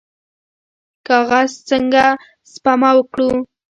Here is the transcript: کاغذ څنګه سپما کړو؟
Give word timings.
کاغذ 1.07 1.51
څنګه 1.69 2.03
سپما 2.51 2.91
کړو؟ 3.13 3.29